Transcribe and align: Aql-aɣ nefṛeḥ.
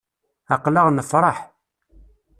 Aql-aɣ 0.53 0.87
nefṛeḥ. 0.91 1.37